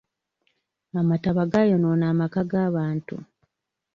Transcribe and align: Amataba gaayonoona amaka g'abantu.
Amataba 0.99 1.43
gaayonoona 1.51 2.05
amaka 2.11 2.41
g'abantu. 2.51 3.15